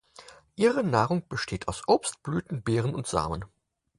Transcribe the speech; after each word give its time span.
Ihre 0.55 0.83
Nahrung 0.83 1.27
besteht 1.27 1.67
aus 1.67 1.83
Obst, 1.87 2.23
Blüten, 2.23 2.63
Beeren 2.63 2.95
und 2.95 3.05
Samen. 3.05 3.45